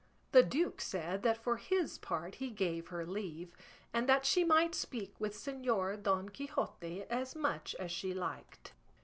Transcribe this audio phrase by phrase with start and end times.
[0.31, 3.53] The duke said that for his part he gave her leave,
[3.93, 8.73] and that she might speak with Señor Don Quixote as much as she liked.